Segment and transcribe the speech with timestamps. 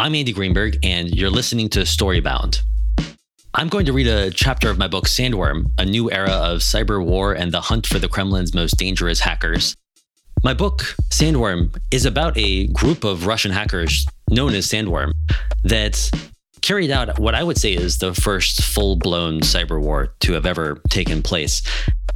[0.00, 2.62] I'm Andy Greenberg, and you're listening to Storybound.
[3.52, 7.04] I'm going to read a chapter of my book Sandworm, A New Era of Cyber
[7.04, 9.76] War and the Hunt for the Kremlin's Most Dangerous Hackers.
[10.42, 15.12] My book, Sandworm, is about a group of Russian hackers known as Sandworm
[15.64, 16.10] that
[16.62, 20.46] carried out what I would say is the first full blown cyber war to have
[20.46, 21.62] ever taken place.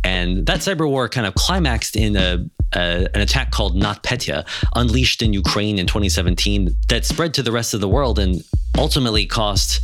[0.02, 2.44] And that cyber war kind of climaxed in a,
[2.74, 7.74] a, an attack called NotPetya, unleashed in Ukraine in 2017, that spread to the rest
[7.74, 8.42] of the world and
[8.76, 9.80] ultimately cost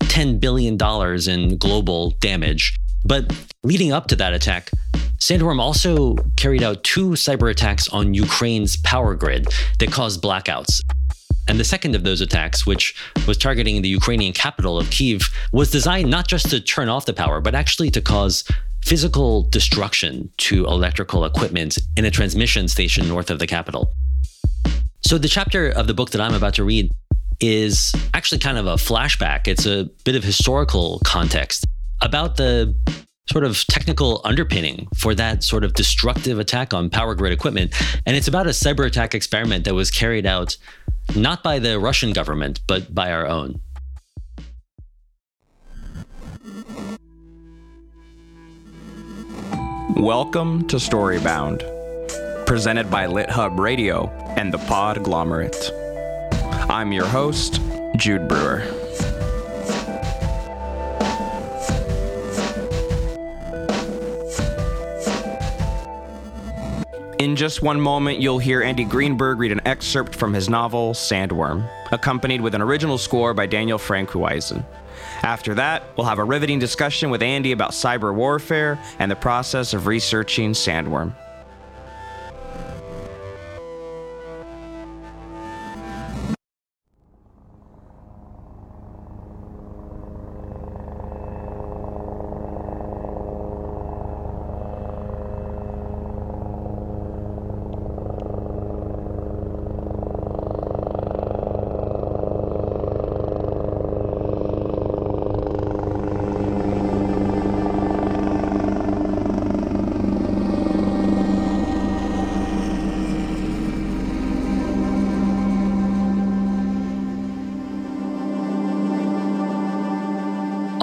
[0.00, 0.78] $10 billion
[1.28, 2.76] in global damage.
[3.04, 3.32] But
[3.64, 4.70] leading up to that attack,
[5.18, 10.80] Sandworm also carried out two cyber attacks on Ukraine's power grid that caused blackouts.
[11.48, 12.94] And the second of those attacks, which
[13.26, 17.12] was targeting the Ukrainian capital of Kiev, was designed not just to turn off the
[17.12, 18.44] power, but actually to cause
[18.84, 23.92] physical destruction to electrical equipment in a transmission station north of the capital.
[25.04, 26.90] So, the chapter of the book that I'm about to read
[27.40, 29.46] is actually kind of a flashback.
[29.46, 31.66] It's a bit of historical context
[32.02, 32.74] about the
[33.30, 37.74] sort of technical underpinning for that sort of destructive attack on power grid equipment.
[38.06, 40.56] And it's about a cyber attack experiment that was carried out
[41.14, 43.60] not by the Russian government, but by our own.
[49.96, 51.64] Welcome to Storybound,
[52.46, 55.70] presented by LitHub Radio and the Podglomerate.
[56.68, 57.60] I'm your host,
[57.96, 58.85] Jude Brewer.
[67.18, 71.66] In just one moment, you'll hear Andy Greenberg read an excerpt from his novel, Sandworm,
[71.90, 74.62] accompanied with an original score by Daniel Frankhuizen.
[75.22, 79.72] After that, we'll have a riveting discussion with Andy about cyber warfare and the process
[79.72, 81.14] of researching Sandworm.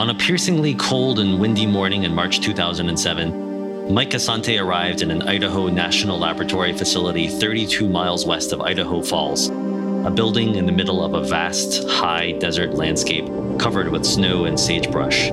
[0.04, 5.22] On a piercingly cold and windy morning in March 2007, Mike Assante arrived in an
[5.22, 11.02] Idaho National Laboratory facility 32 miles west of Idaho Falls, a building in the middle
[11.02, 13.24] of a vast, high desert landscape
[13.58, 15.28] covered with snow and sagebrush.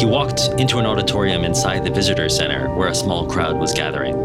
[0.00, 4.16] He walked into an auditorium inside the visitor center where a small crowd was gathering.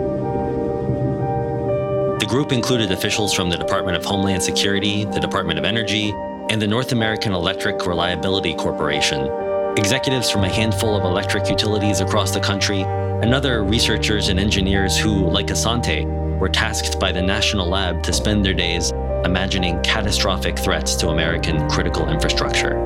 [2.20, 6.14] The group included officials from the Department of Homeland Security, the Department of Energy,
[6.50, 9.30] and the North American Electric Reliability Corporation,
[9.78, 14.98] executives from a handful of electric utilities across the country, and other researchers and engineers
[14.98, 16.06] who, like Assante,
[16.40, 18.92] were tasked by the National Lab to spend their days
[19.26, 22.78] imagining catastrophic threats to American critical infrastructure.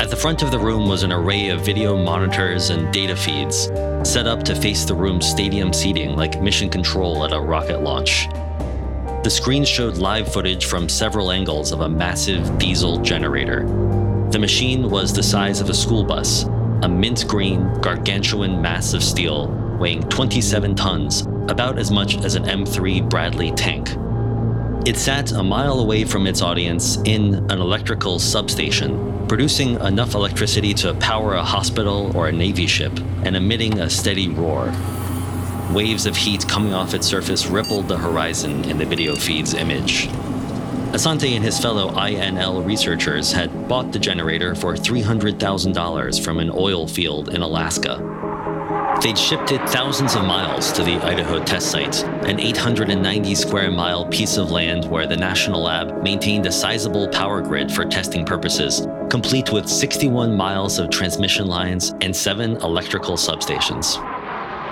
[0.00, 3.70] At the front of the room was an array of video monitors and data feeds,
[4.08, 8.28] set up to face the room's stadium seating like mission control at a rocket launch.
[9.24, 13.64] The screen showed live footage from several angles of a massive diesel generator.
[14.30, 16.44] The machine was the size of a school bus,
[16.82, 19.48] a mint green, gargantuan mass of steel
[19.80, 23.90] weighing 27 tons, about as much as an M3 Bradley tank.
[24.86, 30.72] It sat a mile away from its audience in an electrical substation, producing enough electricity
[30.74, 32.92] to power a hospital or a Navy ship
[33.24, 34.72] and emitting a steady roar.
[35.72, 40.08] Waves of heat coming off its surface rippled the horizon in the video feed's image.
[40.92, 46.88] Assante and his fellow INL researchers had bought the generator for $300,000 from an oil
[46.88, 48.02] field in Alaska.
[49.02, 54.06] They'd shipped it thousands of miles to the Idaho test site, an 890 square mile
[54.06, 58.86] piece of land where the National Lab maintained a sizable power grid for testing purposes,
[59.10, 64.02] complete with 61 miles of transmission lines and seven electrical substations.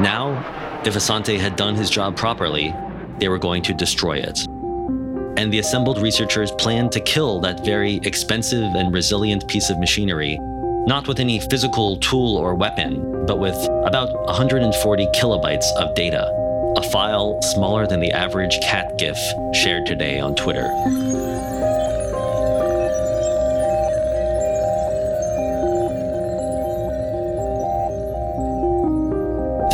[0.00, 2.72] Now, if Assante had done his job properly,
[3.18, 4.46] they were going to destroy it.
[5.36, 10.38] And the assembled researchers planned to kill that very expensive and resilient piece of machinery,
[10.86, 16.30] not with any physical tool or weapon, but with about 140 kilobytes of data,
[16.76, 19.18] a file smaller than the average cat GIF
[19.54, 20.68] shared today on Twitter.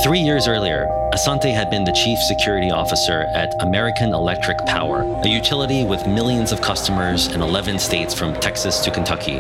[0.03, 5.29] Three years earlier, Assante had been the chief security officer at American Electric Power, a
[5.29, 9.39] utility with millions of customers in 11 states from Texas to Kentucky.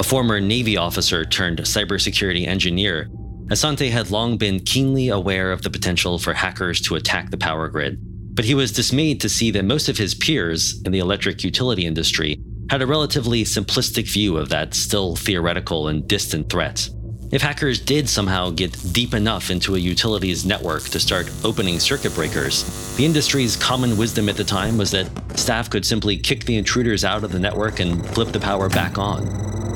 [0.00, 3.08] A former Navy officer turned cybersecurity engineer,
[3.48, 7.68] Assante had long been keenly aware of the potential for hackers to attack the power
[7.68, 7.96] grid,
[8.34, 11.86] but he was dismayed to see that most of his peers in the electric utility
[11.86, 16.90] industry had a relatively simplistic view of that still theoretical and distant threat.
[17.30, 22.14] If hackers did somehow get deep enough into a utility's network to start opening circuit
[22.14, 22.64] breakers,
[22.96, 27.04] the industry's common wisdom at the time was that staff could simply kick the intruders
[27.04, 29.67] out of the network and flip the power back on.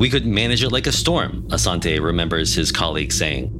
[0.00, 3.50] We could manage it like a storm, Assante remembers his colleague saying.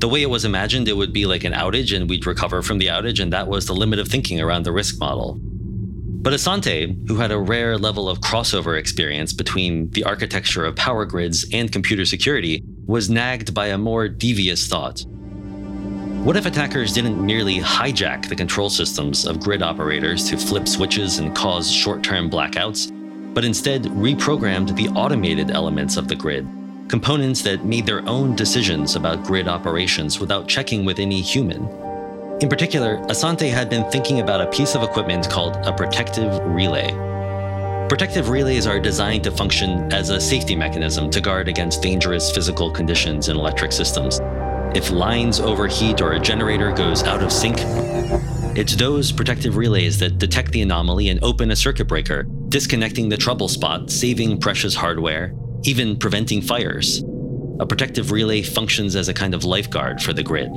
[0.00, 2.78] The way it was imagined, it would be like an outage and we'd recover from
[2.78, 5.38] the outage, and that was the limit of thinking around the risk model.
[5.40, 11.04] But Assante, who had a rare level of crossover experience between the architecture of power
[11.04, 15.04] grids and computer security, was nagged by a more devious thought.
[16.24, 21.20] What if attackers didn't merely hijack the control systems of grid operators to flip switches
[21.20, 22.90] and cause short term blackouts,
[23.34, 26.48] but instead reprogrammed the automated elements of the grid,
[26.88, 31.68] components that made their own decisions about grid operations without checking with any human.
[32.40, 36.90] In particular, Assante had been thinking about a piece of equipment called a protective relay.
[37.88, 42.70] Protective relays are designed to function as a safety mechanism to guard against dangerous physical
[42.70, 44.20] conditions in electric systems.
[44.74, 47.58] If lines overheat or a generator goes out of sync,
[48.56, 53.16] it's those protective relays that detect the anomaly and open a circuit breaker, disconnecting the
[53.16, 55.34] trouble spot, saving precious hardware,
[55.64, 57.02] even preventing fires.
[57.58, 60.50] A protective relay functions as a kind of lifeguard for the grid.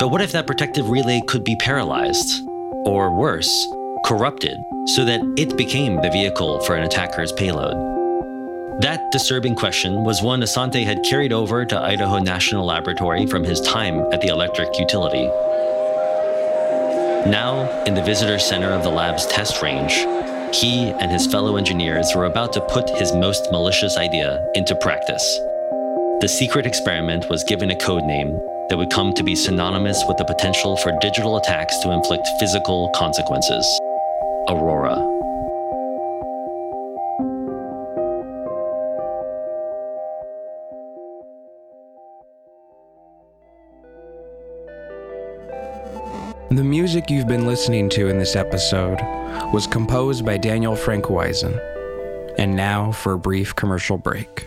[0.00, 2.42] But what if that protective relay could be paralyzed?
[2.86, 3.68] Or worse,
[4.04, 4.56] corrupted,
[4.86, 7.94] so that it became the vehicle for an attacker's payload?
[8.82, 13.60] That disturbing question was one Assante had carried over to Idaho National Laboratory from his
[13.60, 15.30] time at the electric utility.
[17.26, 19.92] Now, in the visitor center of the lab's test range,
[20.54, 25.24] he and his fellow engineers were about to put his most malicious idea into practice.
[26.20, 28.38] The secret experiment was given a code name
[28.68, 32.90] that would come to be synonymous with the potential for digital attacks to inflict physical
[32.94, 33.66] consequences
[34.48, 35.03] Aurora.
[46.54, 49.00] The music you've been listening to in this episode
[49.52, 51.58] was composed by Daniel Frankhuizen.
[52.38, 54.46] And now for a brief commercial break.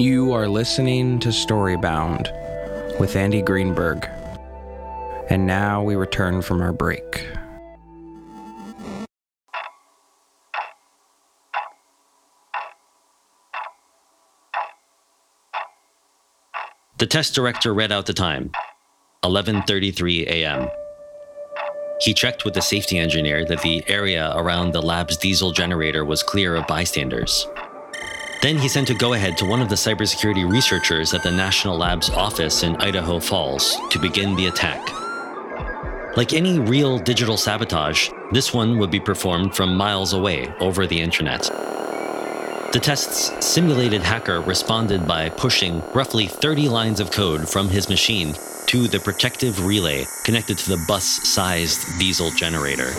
[0.00, 2.30] You are listening to Storybound
[3.00, 4.08] with Andy Greenberg.
[5.28, 7.26] And now we return from our break.
[16.98, 18.52] The test director read out the time
[19.24, 20.68] 11:33 a.m.
[22.00, 26.22] He checked with the safety engineer that the area around the lab's diesel generator was
[26.22, 27.48] clear of bystanders.
[28.40, 31.76] Then he sent a go ahead to one of the cybersecurity researchers at the National
[31.76, 34.80] Labs office in Idaho Falls to begin the attack.
[36.16, 41.00] Like any real digital sabotage, this one would be performed from miles away over the
[41.00, 41.42] internet.
[42.72, 48.34] The test's simulated hacker responded by pushing roughly 30 lines of code from his machine
[48.66, 52.92] to the protective relay connected to the bus sized diesel generator.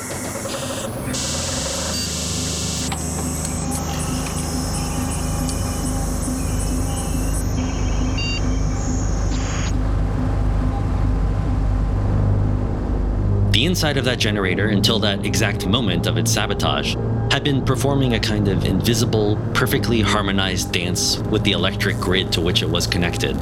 [13.69, 16.95] Inside of that generator, until that exact moment of its sabotage,
[17.31, 22.41] had been performing a kind of invisible, perfectly harmonized dance with the electric grid to
[22.41, 23.38] which it was connected.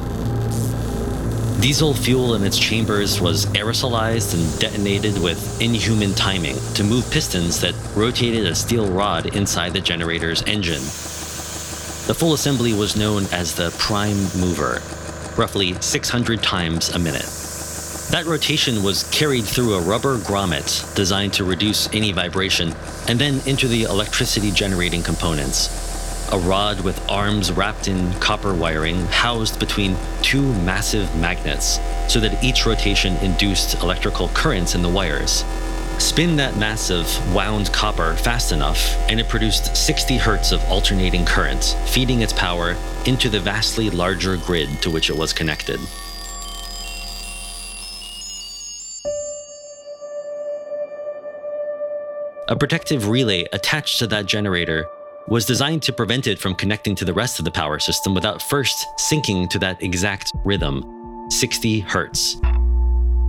[1.62, 7.58] Diesel fuel in its chambers was aerosolized and detonated with inhuman timing to move pistons
[7.62, 10.82] that rotated a steel rod inside the generator's engine.
[12.06, 14.82] The full assembly was known as the prime mover,
[15.38, 17.37] roughly 600 times a minute.
[18.10, 22.74] That rotation was carried through a rubber grommet designed to reduce any vibration
[23.06, 25.68] and then into the electricity generating components,
[26.32, 32.42] a rod with arms wrapped in copper wiring housed between two massive magnets so that
[32.42, 35.44] each rotation induced electrical currents in the wires.
[35.98, 41.76] Spin that massive wound copper fast enough, and it produced 60 hertz of alternating current,
[41.84, 42.74] feeding its power
[43.04, 45.78] into the vastly larger grid to which it was connected.
[52.50, 54.86] A protective relay attached to that generator
[55.26, 58.40] was designed to prevent it from connecting to the rest of the power system without
[58.40, 60.82] first syncing to that exact rhythm
[61.28, 62.36] 60 hertz.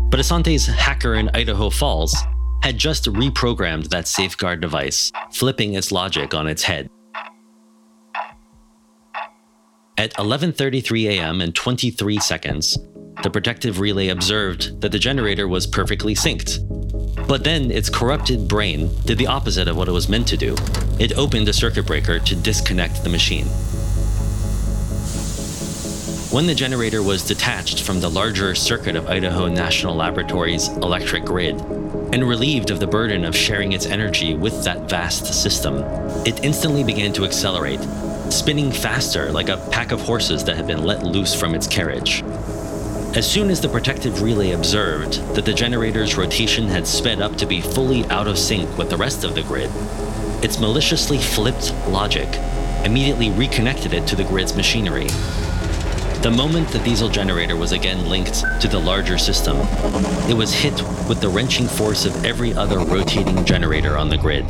[0.10, 2.16] But Assante's hacker in Idaho Falls
[2.64, 6.90] had just reprogrammed that safeguard device, flipping its logic on its head.
[9.98, 11.42] At 11:33 a.m.
[11.42, 12.78] and 23 seconds,
[13.22, 16.79] the protective relay observed that the generator was perfectly synced.
[17.30, 20.56] But then its corrupted brain did the opposite of what it was meant to do.
[20.98, 23.46] It opened a circuit breaker to disconnect the machine.
[26.34, 31.54] When the generator was detached from the larger circuit of Idaho National Laboratory's electric grid
[32.12, 35.84] and relieved of the burden of sharing its energy with that vast system,
[36.26, 37.82] it instantly began to accelerate,
[38.32, 42.24] spinning faster like a pack of horses that had been let loose from its carriage.
[43.16, 47.48] As soon as the protective relay observed that the generator's rotation had sped up to
[47.48, 49.72] be fully out of sync with the rest of the grid,
[50.44, 52.30] its maliciously flipped logic
[52.86, 55.08] immediately reconnected it to the grid's machinery.
[56.22, 59.58] The moment the diesel generator was again linked to the larger system,
[60.30, 64.46] it was hit with the wrenching force of every other rotating generator on the grid.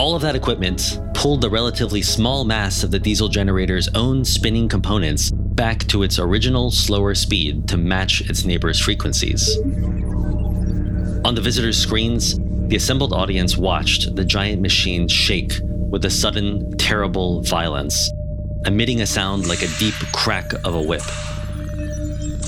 [0.00, 4.66] All of that equipment pulled the relatively small mass of the diesel generator's own spinning
[4.66, 9.58] components back to its original slower speed to match its neighbor's frequencies.
[11.22, 12.38] On the visitors' screens,
[12.68, 18.10] the assembled audience watched the giant machine shake with a sudden, terrible violence,
[18.64, 21.02] emitting a sound like a deep crack of a whip.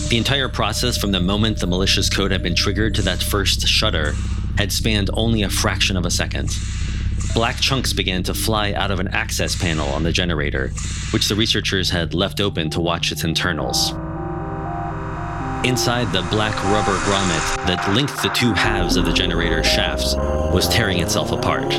[0.09, 3.69] The entire process from the moment the malicious code had been triggered to that first
[3.69, 4.15] shudder
[4.57, 6.57] had spanned only a fraction of a second
[7.35, 10.69] black chunks began to fly out of an access panel on the generator,
[11.13, 13.93] which the researchers had left open to watch its internals.
[15.65, 20.15] Inside the black rubber grommet that linked the two halves of the generator shafts
[20.53, 21.73] was tearing itself apart.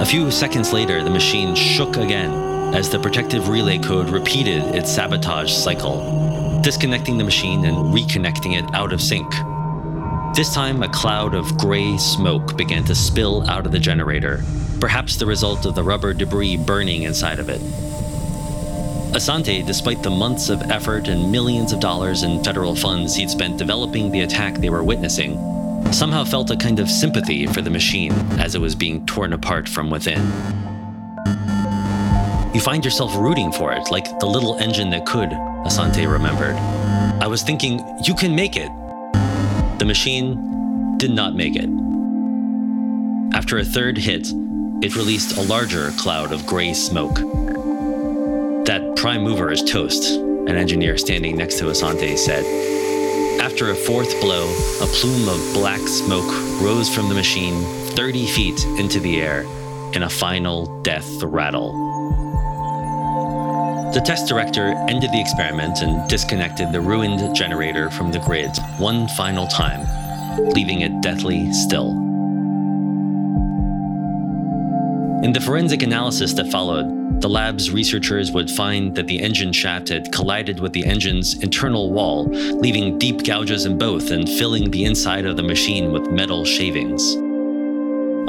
[0.00, 4.90] A few seconds later, the machine shook again as the protective relay code repeated its
[4.90, 9.32] sabotage cycle, disconnecting the machine and reconnecting it out of sync.
[10.34, 14.42] This time, a cloud of gray smoke began to spill out of the generator,
[14.80, 17.60] perhaps the result of the rubber debris burning inside of it.
[19.14, 23.58] Assante, despite the months of effort and millions of dollars in federal funds he'd spent
[23.58, 25.38] developing the attack they were witnessing,
[25.92, 28.10] somehow felt a kind of sympathy for the machine
[28.40, 30.18] as it was being torn apart from within.
[32.52, 35.30] You find yourself rooting for it, like the little engine that could,
[35.64, 36.56] Assante remembered.
[37.22, 38.68] I was thinking, you can make it.
[39.78, 41.68] The machine did not make it.
[43.34, 44.28] After a third hit,
[44.82, 47.16] it released a larger cloud of gray smoke.
[48.66, 52.44] That prime mover is toast, an engineer standing next to Assante said.
[53.40, 54.44] After a fourth blow,
[54.80, 56.30] a plume of black smoke
[56.62, 57.64] rose from the machine
[57.94, 59.42] 30 feet into the air
[59.92, 62.03] in a final death rattle.
[63.94, 69.06] The test director ended the experiment and disconnected the ruined generator from the grid one
[69.10, 69.86] final time,
[70.52, 71.90] leaving it deathly still.
[75.22, 79.90] In the forensic analysis that followed, the lab's researchers would find that the engine shaft
[79.90, 84.86] had collided with the engine's internal wall, leaving deep gouges in both and filling the
[84.86, 87.14] inside of the machine with metal shavings.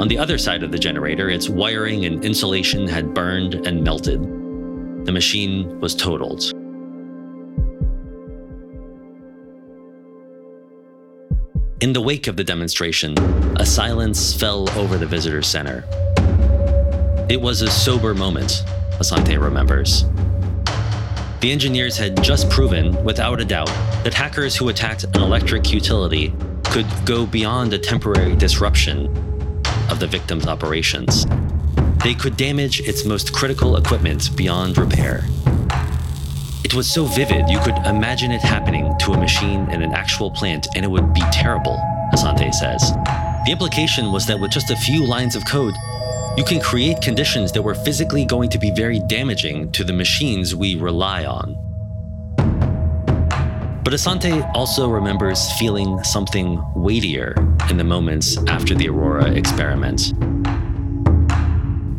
[0.00, 4.35] On the other side of the generator, its wiring and insulation had burned and melted
[5.06, 6.42] the machine was totaled.
[11.80, 13.16] In the wake of the demonstration,
[13.56, 15.84] a silence fell over the visitor center.
[17.28, 18.64] It was a sober moment,
[18.98, 20.04] Assante remembers.
[21.40, 23.68] The engineers had just proven, without a doubt,
[24.02, 26.34] that hackers who attacked an electric utility
[26.64, 29.06] could go beyond a temporary disruption
[29.88, 31.26] of the victim's operations
[32.06, 35.24] they could damage its most critical equipment beyond repair.
[36.62, 40.30] It was so vivid, you could imagine it happening to a machine in an actual
[40.30, 41.76] plant, and it would be terrible,
[42.14, 42.92] Assante says.
[43.44, 45.74] The implication was that with just a few lines of code,
[46.36, 50.54] you can create conditions that were physically going to be very damaging to the machines
[50.54, 51.56] we rely on.
[53.82, 57.34] But Assante also remembers feeling something weightier
[57.68, 60.12] in the moments after the Aurora experiment.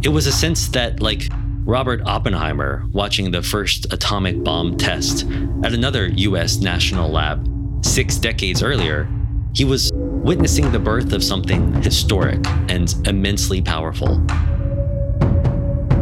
[0.03, 1.23] It was a sense that, like
[1.65, 5.25] Robert Oppenheimer watching the first atomic bomb test
[5.63, 7.47] at another US national lab
[7.83, 9.09] six decades earlier,
[9.53, 14.23] he was witnessing the birth of something historic and immensely powerful.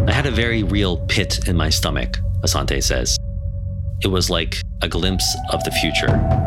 [0.08, 3.18] I had a very real pit in my stomach, Assante says.
[4.04, 6.45] It was like a glimpse of the future.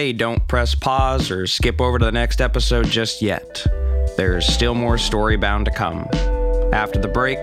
[0.00, 3.66] Hey, don't press pause or skip over to the next episode just yet.
[4.16, 6.08] There's still more Storybound to come.
[6.72, 7.38] After the break,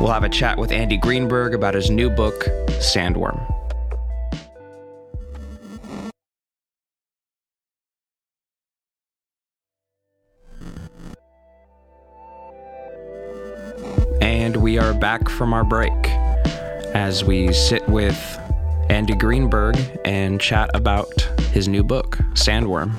[0.00, 2.46] we'll have a chat with Andy Greenberg about his new book,
[2.80, 3.38] Sandworm.
[14.20, 15.92] And we are back from our break
[16.92, 18.18] as we sit with
[18.90, 21.21] Andy Greenberg and chat about
[21.52, 22.92] his new book, Sandworm.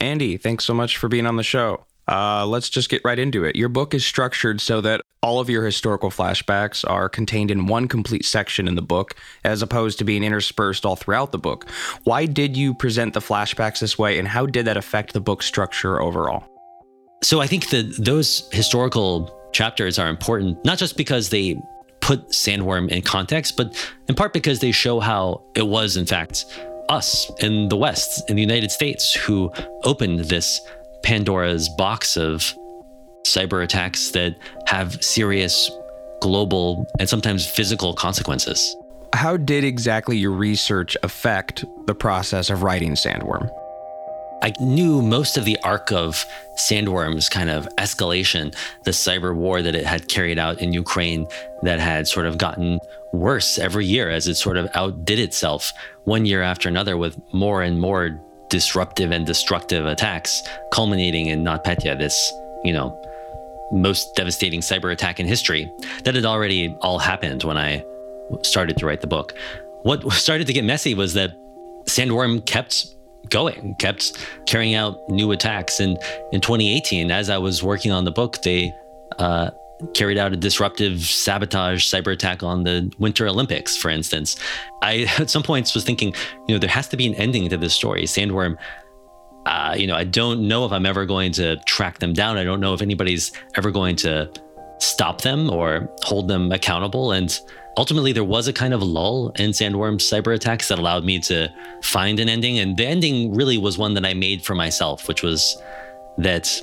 [0.00, 1.86] Andy, thanks so much for being on the show.
[2.06, 3.54] Uh, let's just get right into it.
[3.54, 7.86] Your book is structured so that all of your historical flashbacks are contained in one
[7.86, 9.14] complete section in the book,
[9.44, 11.68] as opposed to being interspersed all throughout the book.
[12.04, 15.42] Why did you present the flashbacks this way, and how did that affect the book
[15.42, 16.44] structure overall?
[17.22, 21.60] So I think that those historical chapters are important, not just because they
[22.00, 23.76] put Sandworm in context, but
[24.08, 26.46] in part because they show how it was, in fact,
[26.88, 29.52] us in the West, in the United States, who
[29.84, 30.60] opened this
[31.02, 32.54] Pandora's box of
[33.26, 35.70] cyber attacks that have serious
[36.20, 38.76] global and sometimes physical consequences.
[39.12, 43.50] How did exactly your research affect the process of writing Sandworm?
[44.42, 46.24] I knew most of the arc of
[46.56, 51.26] Sandworm's kind of escalation, the cyber war that it had carried out in Ukraine
[51.62, 52.78] that had sort of gotten
[53.12, 55.72] worse every year as it sort of outdid itself
[56.04, 61.98] one year after another with more and more disruptive and destructive attacks, culminating in NotPetya,
[61.98, 62.32] this,
[62.64, 62.96] you know,
[63.70, 65.70] most devastating cyber attack in history
[66.04, 67.84] that had already all happened when I
[68.42, 69.34] started to write the book.
[69.82, 71.32] What started to get messy was that
[71.84, 72.94] Sandworm kept
[73.30, 75.80] going, kept carrying out new attacks.
[75.80, 75.98] And
[76.32, 78.72] in 2018, as I was working on the book, they
[79.18, 79.50] uh,
[79.94, 84.36] carried out a disruptive sabotage cyber attack on the Winter Olympics, for instance.
[84.82, 86.14] I, at some points, was thinking,
[86.46, 88.04] you know, there has to be an ending to this story.
[88.04, 88.56] Sandworm,
[89.46, 92.36] uh, you know, I don't know if I'm ever going to track them down.
[92.36, 94.30] I don't know if anybody's ever going to
[94.78, 97.12] stop them or hold them accountable.
[97.12, 97.38] And
[97.78, 101.48] ultimately there was a kind of lull in Sandworm's cyber attacks that allowed me to
[101.82, 102.58] find an ending.
[102.58, 105.62] And the ending really was one that I made for myself, which was
[106.18, 106.60] that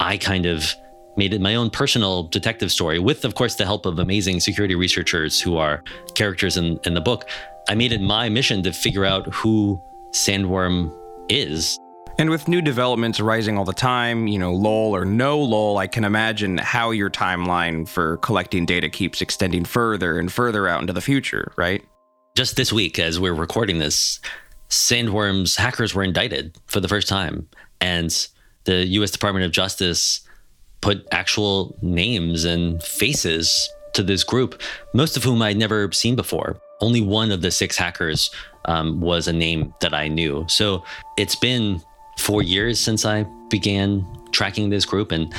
[0.00, 0.74] I kind of
[1.16, 4.74] made it my own personal detective story with, of course, the help of amazing security
[4.74, 7.28] researchers who are characters in, in the book.
[7.68, 9.80] I made it my mission to figure out who
[10.12, 10.92] Sandworm
[11.28, 11.78] is
[12.18, 15.86] and with new developments rising all the time, you know, lull or no lull, I
[15.86, 20.92] can imagine how your timeline for collecting data keeps extending further and further out into
[20.92, 21.84] the future, right?
[22.36, 24.20] Just this week, as we're recording this,
[24.70, 27.48] Sandworm's hackers were indicted for the first time.
[27.80, 28.28] And
[28.64, 30.20] the US Department of Justice
[30.80, 34.60] put actual names and faces to this group,
[34.92, 36.58] most of whom I'd never seen before.
[36.80, 38.30] Only one of the six hackers
[38.66, 40.44] um, was a name that I knew.
[40.48, 40.84] So
[41.16, 41.80] it's been
[42.18, 45.12] four years since I began tracking this group.
[45.12, 45.32] And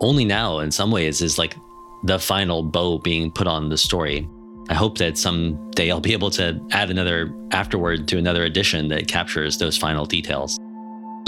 [0.00, 1.56] only now, in some ways, is like
[2.04, 4.28] the final bow being put on the story.
[4.68, 9.08] I hope that someday I'll be able to add another afterword to another edition that
[9.08, 10.58] captures those final details.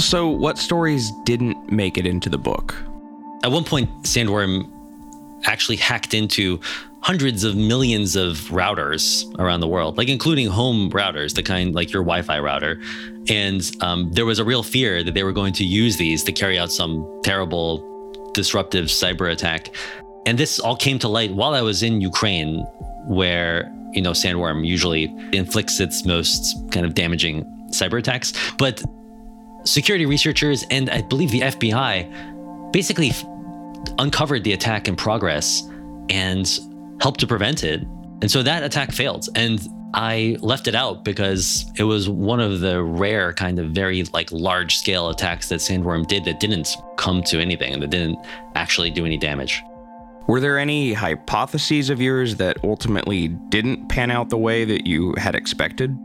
[0.00, 2.74] So, what stories didn't make it into the book?
[3.42, 4.70] At one point, Sandworm
[5.44, 6.60] actually hacked into
[7.00, 11.92] hundreds of millions of routers around the world, like including home routers, the kind like
[11.92, 12.80] your Wi Fi router.
[13.28, 16.32] And um, there was a real fear that they were going to use these to
[16.32, 19.74] carry out some terrible disruptive cyber attack.
[20.26, 22.64] And this all came to light while I was in Ukraine,
[23.06, 28.32] where, you know, Sandworm usually inflicts its most kind of damaging cyber attacks.
[28.58, 28.82] But
[29.64, 33.12] security researchers and I believe the FBI basically
[33.98, 35.62] uncovered the attack in progress
[36.08, 36.60] and
[37.00, 37.82] helped to prevent it.
[38.22, 39.28] And so that attack failed.
[39.34, 39.60] And
[39.94, 44.30] I left it out because it was one of the rare kind of very like
[44.30, 48.18] large scale attacks that Sandworm did that didn't come to anything and that didn't
[48.54, 49.62] actually do any damage.
[50.28, 55.14] Were there any hypotheses of yours that ultimately didn't pan out the way that you
[55.16, 55.96] had expected?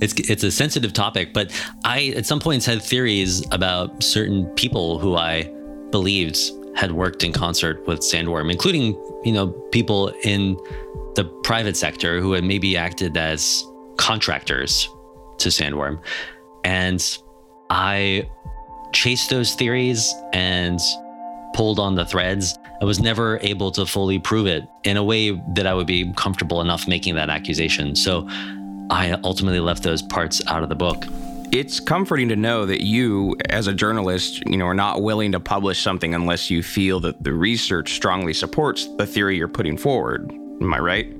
[0.00, 1.50] It's it's a sensitive topic, but
[1.84, 5.50] I at some points had theories about certain people who I
[5.90, 6.38] believed
[6.80, 10.56] had worked in concert with Sandworm, including, you know, people in
[11.14, 13.62] the private sector who had maybe acted as
[13.98, 14.88] contractors
[15.36, 16.00] to Sandworm.
[16.64, 17.18] And
[17.68, 18.30] I
[18.94, 20.80] chased those theories and
[21.52, 22.56] pulled on the threads.
[22.80, 26.10] I was never able to fully prove it in a way that I would be
[26.14, 27.94] comfortable enough making that accusation.
[27.94, 28.26] So
[28.88, 31.04] I ultimately left those parts out of the book.
[31.52, 35.40] It's comforting to know that you, as a journalist, you know, are not willing to
[35.40, 40.30] publish something unless you feel that the research strongly supports the theory you're putting forward.
[40.30, 41.12] Am I right?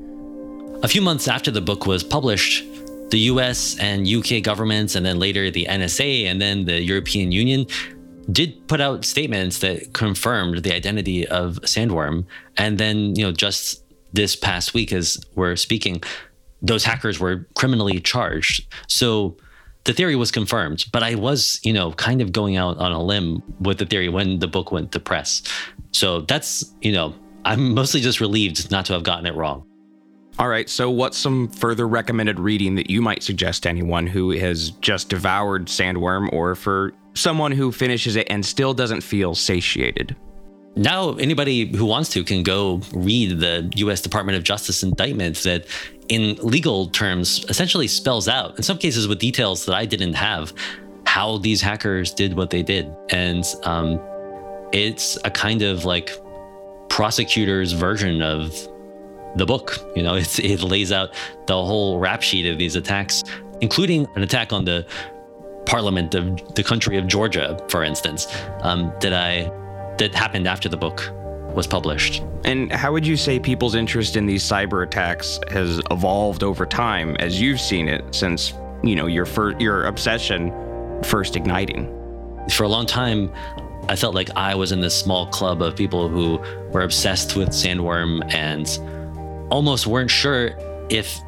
[0.85, 2.65] A few months after the book was published,
[3.11, 7.67] the US and UK governments, and then later the NSA and then the European Union
[8.31, 12.25] did put out statements that confirmed the identity of Sandworm.
[12.57, 16.05] And then, you know, just this past week, as we're speaking,
[16.63, 18.73] those hackers were criminally charged.
[18.87, 19.37] So
[19.85, 23.03] the theory was confirmed, but I was, you know, kind of going out on a
[23.03, 25.43] limb with the theory when the book went to press.
[25.93, 27.15] So that's, you know,
[27.45, 29.67] I'm mostly just relieved not to have gotten it wrong.
[30.39, 34.31] All right, so what's some further recommended reading that you might suggest to anyone who
[34.31, 40.17] has just devoured Sandworm or for someone who finishes it and still doesn't feel satiated?
[40.77, 45.67] Now, anybody who wants to can go read the US Department of Justice indictment that,
[46.09, 50.53] in legal terms, essentially spells out, in some cases with details that I didn't have,
[51.07, 52.95] how these hackers did what they did.
[53.11, 54.01] And um,
[54.73, 56.13] it's a kind of like
[56.89, 58.53] prosecutor's version of
[59.37, 59.79] the book.
[59.97, 61.15] You know, it lays out
[61.47, 63.25] the whole rap sheet of these attacks,
[63.61, 64.87] including an attack on the
[65.67, 68.27] parliament of the country of Georgia, for instance,
[68.63, 69.51] um, that I
[70.01, 71.11] that happened after the book
[71.55, 72.23] was published.
[72.45, 77.17] And how would you say people's interest in these cyber attacks has evolved over time
[77.17, 79.27] as you've seen it since, you know, your
[79.61, 80.53] your obsession
[81.05, 81.87] first igniting?
[82.51, 83.31] For a long time,
[83.89, 86.39] I felt like I was in this small club of people who
[86.73, 88.67] were obsessed with Sandworm and
[89.53, 90.57] almost weren't sure
[90.89, 91.21] if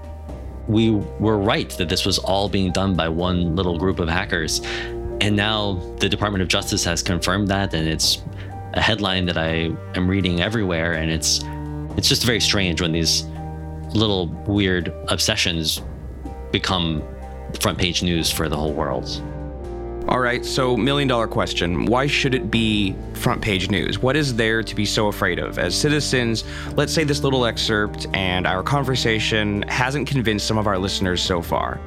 [0.67, 4.61] we were right that this was all being done by one little group of hackers.
[5.21, 8.23] And now the Department of Justice has confirmed that, and it's
[8.75, 11.41] a headline that I am reading everywhere, and it's
[11.97, 13.25] it's just very strange when these
[13.95, 15.83] little weird obsessions
[16.51, 17.03] become
[17.61, 19.23] front page news for the whole world.
[20.09, 21.87] All right, so million dollar question.
[21.87, 24.01] Why should it be front page news?
[24.01, 25.59] What is there to be so afraid of?
[25.59, 30.77] As citizens, let's say this little excerpt and our conversation hasn't convinced some of our
[30.77, 31.81] listeners so far.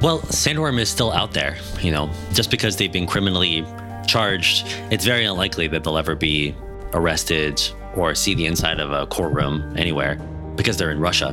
[0.00, 3.64] Well, Sandworm is still out there, you know, just because they've been criminally
[4.06, 6.54] charged, it's very unlikely that they'll ever be
[6.92, 7.60] arrested
[7.96, 10.16] or see the inside of a courtroom anywhere
[10.56, 11.32] because they're in Russia.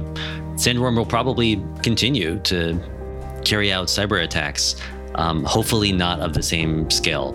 [0.56, 2.80] Sandworm will probably continue to
[3.46, 4.76] carry out cyber attacks,
[5.16, 7.30] um, hopefully not of the same scale.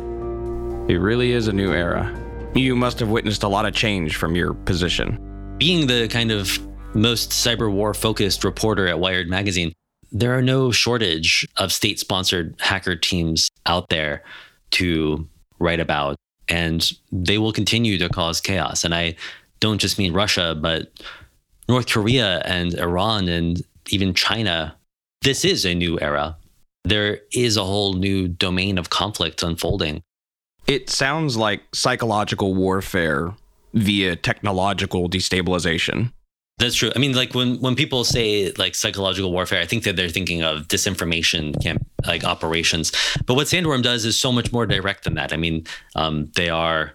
[0.88, 2.14] It really is a new era.
[2.54, 5.18] You must have witnessed a lot of change from your position.
[5.58, 6.58] Being the kind of
[6.94, 9.72] most cyber war focused reporter at Wired Magazine,
[10.12, 14.22] there are no shortage of state sponsored hacker teams out there
[14.72, 16.16] to write about,
[16.48, 18.84] and they will continue to cause chaos.
[18.84, 19.16] And I
[19.60, 20.92] don't just mean Russia, but
[21.68, 24.76] North Korea and Iran and even China.
[25.22, 26.36] This is a new era.
[26.84, 30.02] There is a whole new domain of conflict unfolding.
[30.66, 33.34] It sounds like psychological warfare
[33.74, 36.12] via technological destabilization.
[36.58, 36.90] That's true.
[36.96, 40.42] I mean, like when when people say like psychological warfare, I think that they're thinking
[40.42, 42.92] of disinformation camp like operations.
[43.26, 45.34] But what Sandworm does is so much more direct than that.
[45.34, 45.66] I mean,
[45.96, 46.94] um, they are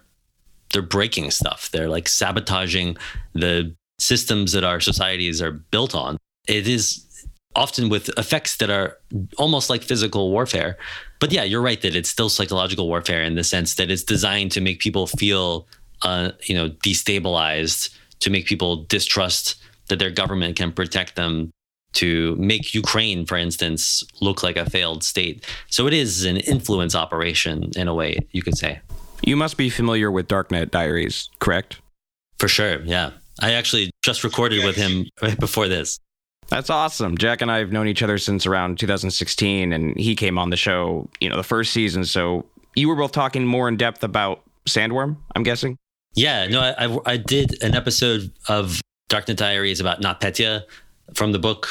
[0.72, 1.70] they're breaking stuff.
[1.70, 2.96] They're like sabotaging
[3.34, 6.16] the systems that our societies are built on.
[6.48, 7.06] It is
[7.54, 8.98] often with effects that are
[9.38, 10.76] almost like physical warfare.
[11.20, 14.50] But yeah, you're right that it's still psychological warfare in the sense that it's designed
[14.52, 15.68] to make people feel,
[16.00, 17.90] uh, you know, destabilized
[18.22, 19.56] to make people distrust
[19.88, 21.50] that their government can protect them
[21.94, 25.44] to make Ukraine, for instance, look like a failed state.
[25.68, 28.80] So it is an influence operation in a way, you could say.
[29.22, 31.80] You must be familiar with Darknet Diaries, correct?
[32.38, 32.80] For sure.
[32.82, 33.10] Yeah.
[33.40, 35.98] I actually just recorded with him right before this.
[36.48, 37.16] That's awesome.
[37.16, 40.56] Jack and I have known each other since around 2016, and he came on the
[40.56, 42.04] show, you know, the first season.
[42.04, 45.76] So you were both talking more in depth about Sandworm, I'm guessing?
[46.14, 50.62] Yeah, no, I, I, did an episode of Darknet Diaries about NotPetya
[51.14, 51.68] from the book.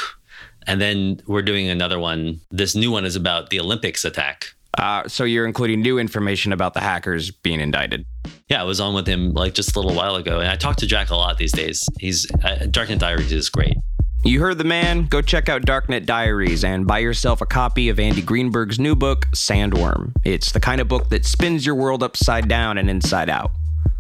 [0.68, 2.40] And then we're doing another one.
[2.52, 4.48] This new one is about the Olympics attack.
[4.78, 8.06] Uh, so you're including new information about the hackers being indicted.
[8.48, 10.78] Yeah, I was on with him like just a little while ago, and I talk
[10.78, 11.88] to Jack a lot these days.
[12.00, 13.76] He's uh, Darknet Diaries is great.
[14.24, 15.08] You heard the man.
[15.08, 19.26] Go check out Darknet Diaries and buy yourself a copy of Andy Greenberg's new book,
[19.34, 20.14] Sandworm.
[20.24, 23.52] It's the kind of book that spins your world upside down and inside out.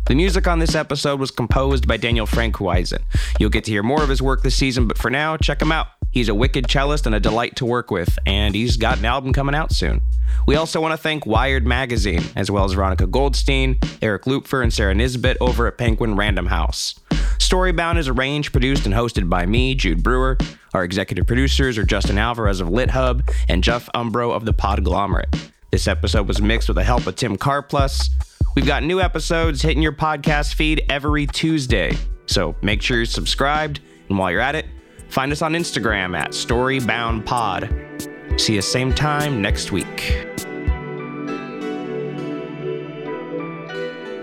[0.06, 3.00] The music on this episode was composed by Daniel Frankhuizen.
[3.40, 5.72] You'll get to hear more of his work this season, but for now, check him
[5.72, 5.88] out.
[6.12, 9.32] He's a wicked cellist and a delight to work with, and he's got an album
[9.32, 10.02] coming out soon.
[10.46, 14.74] We also want to thank Wired Magazine, as well as Veronica Goldstein, Eric Lupfer, and
[14.74, 17.00] Sarah Nisbet over at Penguin Random House.
[17.38, 20.38] Storybound is arranged, produced, and hosted by me, Jude Brewer.
[20.74, 25.34] Our executive producers are Justin Alvarez of LitHub and Jeff Umbro of the Podglomerate.
[25.72, 28.10] This episode was mixed with the help of Tim Carplus.
[28.54, 33.80] We've got new episodes hitting your podcast feed every Tuesday, so make sure you're subscribed.
[34.10, 34.66] And while you're at it,
[35.08, 38.42] find us on Instagram at StoryboundPod.
[38.42, 40.28] See you same time next week.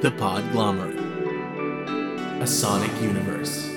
[0.03, 0.99] The Podglomerate,
[2.43, 3.68] a sonic universe.